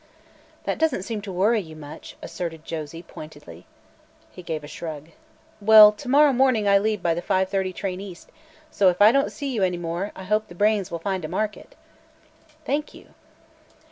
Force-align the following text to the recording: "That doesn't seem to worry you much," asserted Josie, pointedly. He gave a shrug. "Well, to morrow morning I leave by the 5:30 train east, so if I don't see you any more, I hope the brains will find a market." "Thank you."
"That 0.63 0.79
doesn't 0.79 1.03
seem 1.03 1.21
to 1.21 1.31
worry 1.31 1.61
you 1.61 1.75
much," 1.75 2.15
asserted 2.23 2.65
Josie, 2.65 3.03
pointedly. 3.03 3.67
He 4.31 4.41
gave 4.41 4.63
a 4.63 4.67
shrug. 4.67 5.09
"Well, 5.61 5.91
to 5.91 6.09
morrow 6.09 6.33
morning 6.33 6.67
I 6.67 6.79
leave 6.79 7.03
by 7.03 7.13
the 7.13 7.21
5:30 7.21 7.75
train 7.75 8.01
east, 8.01 8.31
so 8.71 8.89
if 8.89 8.99
I 8.99 9.11
don't 9.11 9.31
see 9.31 9.53
you 9.53 9.61
any 9.61 9.77
more, 9.77 10.11
I 10.15 10.23
hope 10.23 10.47
the 10.47 10.55
brains 10.55 10.89
will 10.89 10.97
find 10.97 11.23
a 11.23 11.27
market." 11.27 11.75
"Thank 12.65 12.95
you." 12.95 13.13